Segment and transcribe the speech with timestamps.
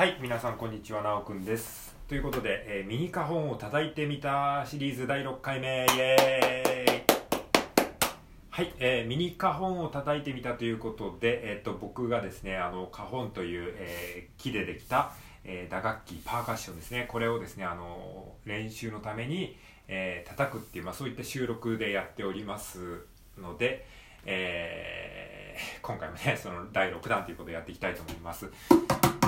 [0.00, 1.94] はい、皆さんこんにちは、なおくんです。
[2.08, 7.02] ということで、えーミニカホンを叩いてみたシリーズ第6回目、イエーイ
[8.48, 15.12] はい、えーミニカホンを叩いてみたということで、えっと僕がですね、あのカホンという、えー木でできた、
[15.44, 23.04] えー打楽器、パーカッションですね、これをですね、あの練習のために、えー叩くっていう、まあ、そういった収録でやっております
[23.36, 23.84] ので、
[24.24, 28.50] えー今回もね、その第6弾ということでやっていきたいと思います。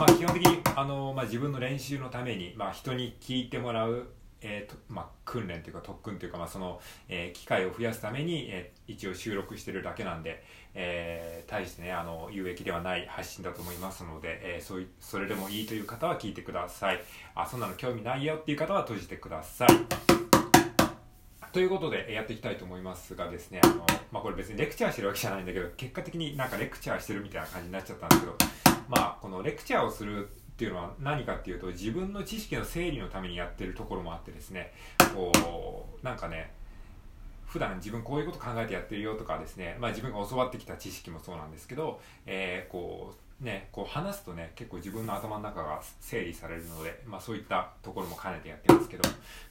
[0.02, 4.08] まあ、基本的にあの、まあ、自分の練習のために、まあ、人に聞いてもらう、
[4.40, 10.42] えーとまあ、訓練というか特訓というか、まあそのえー機会を増やすために、えー一応収録してるだけなんで、
[10.74, 17.00] えー大してねあの有益ではない発信だと思いますので、えーそういそれでもいいという方は聞いてください。
[17.36, 20.21] あそんなの興味ないよっていう方は閉じてください。
[21.52, 28.36] ということでやっていきたいと思いますがですねあの、まあ、これ別にレクチャーしてるわけじゃないんだけど結果的になんかレクチャーしてるみたいな感じになっちゃったんですけど
[28.88, 34.72] まあこのレクチャーをするっていうのは何かっていうと自分の知識の整理のためにやってるところもあってですね
[35.14, 36.52] こうなんかね
[37.46, 49.08] 普段自分こういうこと考えてやってるよとかですね、まあ、自分が教わってきた知識もそうなんですけど、えーこうね、こう話すとね結構自分の頭の中が整理されるので、まあ、そういったところも兼ねてやってますけど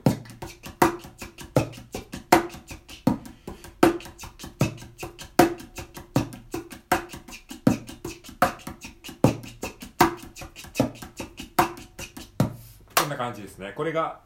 [12.94, 13.72] こんな感じですね。
[13.74, 14.20] これが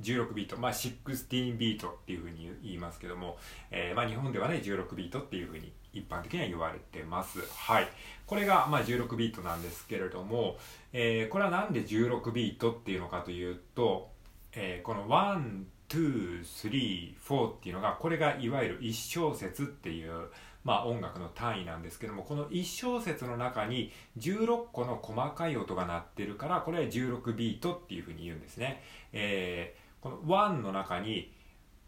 [0.00, 3.38] 16ビート、まあ、16ビートっていうふうに言いますけども、
[3.70, 7.38] えーまあ、日本ではね16ビートっていうふうに一般的には言われてます。
[7.54, 7.88] はい。
[8.26, 10.58] これがまあ16ビートなんですけれども、
[10.92, 14.10] えーこれはなんで16ビートっていうのかというと、
[14.52, 20.28] えーこの1,2,3,4っていうのがこれがいわゆる1小節っていう
[20.64, 28.82] まあ、音楽の単位なんですけどもこの1小節の中に16個の細かい音が鳴ってるからこれは16ビートっていうふうに言うんですね、
[29.12, 31.34] えーこの1の中に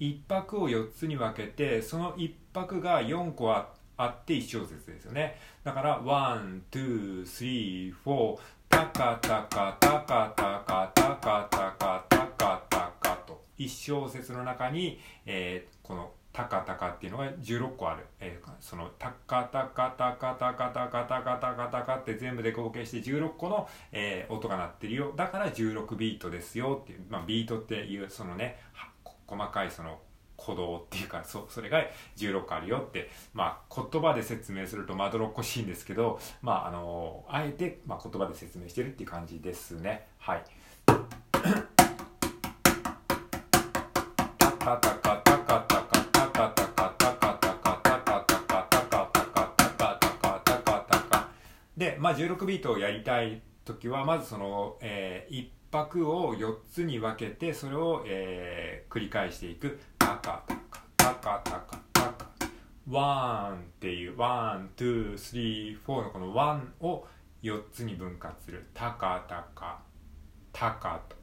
[0.00, 3.68] 1拍を4つに分けてその1拍が4個あ
[4.06, 5.36] って1小節ですよね。
[5.62, 8.40] だから one、two、three、four
[8.70, 28.58] タカタカタカタカタカタカタカタカと1小節の中に、えー、このタカタカっていうのが16個ある、えー、そのタカタカタカタカタカタカタカタカって全部で合計して16個の、えー、音が鳴ってるよだから16ビートですよっていう、まあ、ビートっていうそのね
[29.30, 30.00] 細かいその
[30.36, 31.82] 鼓動っていうかそそれが
[32.16, 40.44] 16個あるよって、まあ、言葉で説明するとまどろっこしいんですけど、まあ、あのあえて、まあ、言葉で説明してるっていう感じですねはい。
[44.58, 51.28] タタカタカタカタカタカタカタカタカタカタカタカタカタカタカタカ
[51.76, 62.30] で、まあ、16ビートをやりたい時はまずその、えー、1拍を4つに分けてそれを、えー、繰り返していく「タカタカタカタカタカ」
[62.90, 67.06] one っていう one、two、three、four のこの one を
[67.42, 69.80] 4つに分割する「タカタカ
[70.52, 71.16] タカタカ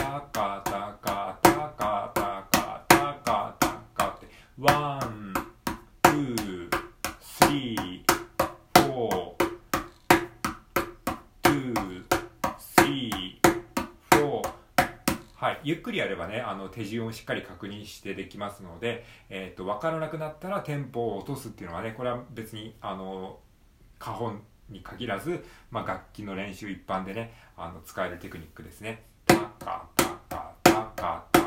[15.39, 23.39] はい、ゆっくりやればね、あの手順をしっかり確認してできますので、えっ、ー、と、わからなくなったらテンポを落とすっていうのはね、これは別に、あの、
[23.99, 29.03] 花本に限らず、まあ、楽器の練習一般でね、あの使えるテクニックですね。
[29.25, 31.38] タカタカタカタ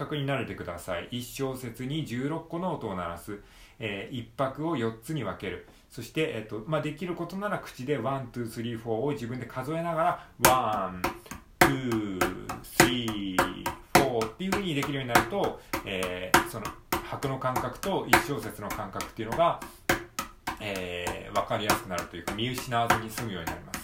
[0.00, 1.08] 覚に慣れてください。
[1.10, 3.40] 1小節に16個の音を鳴らす。
[3.78, 5.66] えー、1拍を4つに分ける。
[5.90, 11.00] そして、えっとまあ、できることなら口で1、2、3、4を自分で数えながら1、
[11.60, 12.18] 2、
[12.62, 13.36] 3、
[13.94, 19.60] 4っていうふうにできるようになると、えー、その拍の感覚と1小節の感覚っていうのが、
[20.60, 23.80] えー、分かりやすくなるというか見失わずに済むようになります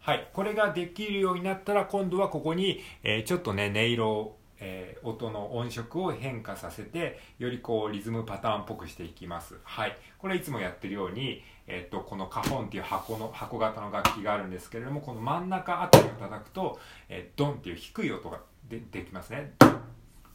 [0.00, 9.56] はいこれができるようになったら今度はここに、え、ちょっとね音色をえー、音の音色を変化させてよりこうリズムパターンっぽくしていきます。
[9.64, 19.54] はいこれいつもやってるように、え、っとこのカホンっていう箱の箱型の楽器があるんですけれどもこの真ん中あたりを叩くと、えー、ドンっていう低い音がでできますね。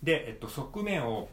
[0.04, 1.30] で、えっと、側面を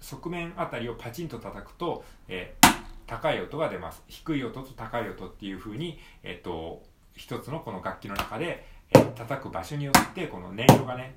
[0.00, 4.02] 側面あたりをパチンと叩くと、えー、高い音が出ます。
[4.06, 6.82] 低い音と高い音っていう風にえっと
[7.14, 11.16] 一つのこの楽器の中で、え、叩く場所によってこの音色がね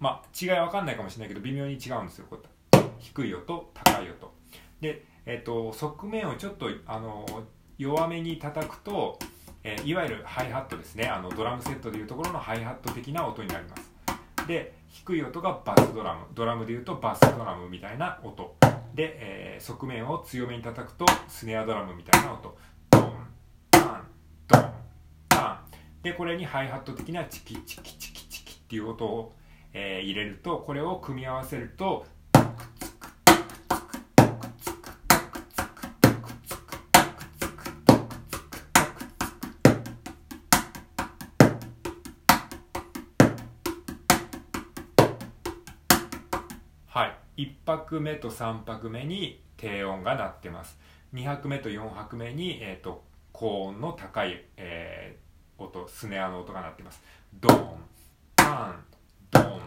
[0.00, 2.44] まあ違いわかんないかもしれないけど微妙に違うんですよこう
[2.98, 4.32] 低い音高い音。
[4.80, 7.26] で、えっと、側面をちょっとあの
[7.78, 9.18] 弱めに叩くと、
[9.64, 11.06] え、いわゆるハイハットですね。
[11.06, 13.92] あのドラムセットでいうところのハイハット的な音になります。
[14.46, 16.26] で低い音がバスドラム。
[16.34, 18.57] ドラムでいうとバスドラムみたいな音。
[18.98, 22.58] で、えー、側面を強めに叩くとスネアドラムみたいな音。
[22.90, 23.12] ドン
[23.70, 24.06] タン
[24.48, 24.72] ドン
[25.28, 25.60] タン。
[26.02, 29.38] でこれにハイハット的なチキチキチキチキっていう音を
[29.72, 32.06] えー、入れるとこれを組み合わせると
[47.38, 50.76] 1拍目と3拍目に低音が鳴ってます。
[51.14, 57.00] 2拍目と4拍目に、えーと、高音の高い、えー、音スネアの音が鳴ってます。
[57.40, 57.78] ドーン
[58.34, 58.84] パン
[59.30, 59.60] ドーン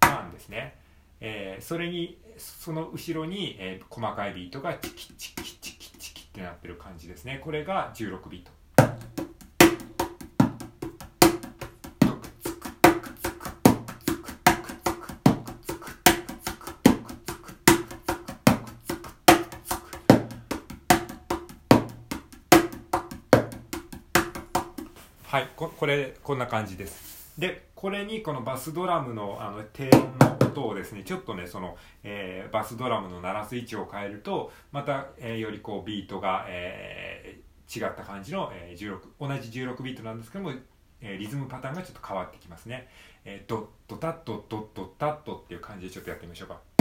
[0.00, 0.76] パンですね、
[1.20, 7.40] えー、それにその後ろに、えー、細かいビートがチキチキチキチキってなってる感じですね。
[7.44, 8.50] これが16ビート。
[25.34, 27.34] はいここれこんな感じです。
[27.36, 40.52] でこれにこのバスドラムのあの低音の音をですねちょっとねその、えー、バスドラムの鳴らす位置を変えるとまた、えー、よりこうビートが、えー、違った感じの、えー、16同じ16ビートなんですけども、
[41.00, 42.86] えー、リズムパターンがちょっと変わってきますね、
[43.24, 46.73] えー、ドッドタッドドッドタッドっていう感じでちょっとやってみましょうか。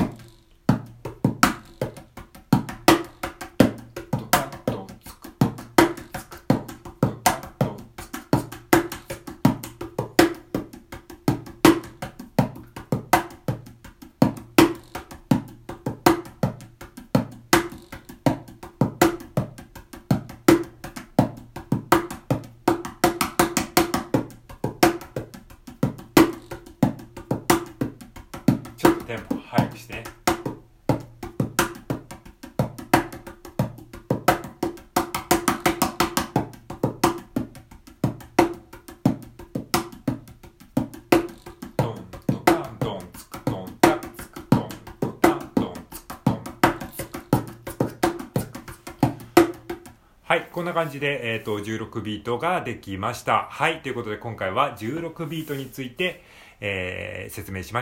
[50.34, 50.50] はい。
[50.52, 53.50] こんな感じで、えっ、ー、と、16ビートができました。
[53.52, 53.84] はい。
[53.84, 56.24] ということで、今回は16ビートについて、
[56.60, 57.82] えー、説明しま